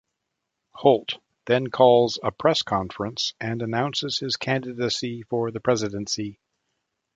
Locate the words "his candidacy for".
4.17-5.51